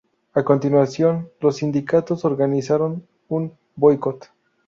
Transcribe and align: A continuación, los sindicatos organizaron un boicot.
A 0.33 0.41
continuación, 0.43 1.29
los 1.39 1.57
sindicatos 1.57 2.25
organizaron 2.25 3.05
un 3.29 3.53
boicot. 3.75 4.29